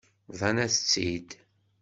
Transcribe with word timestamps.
Bḍan-as-tt-id. 0.31 1.29